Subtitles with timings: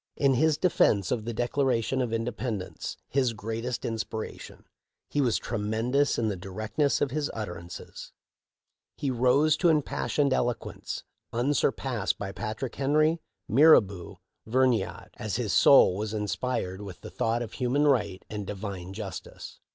[0.15, 4.65] In his defence of the Declaration of Inde pendence— his greatest inspiration—
[5.11, 8.11] he was "tre mendous in the directness of his utterances;
[8.97, 15.95] he rose to impassioned eloquence, unsurpassed by Patrick Henry, Mirabeau, or Vergniaud, as his soul
[15.95, 19.59] was inspired with the thought of human right and Divine justice."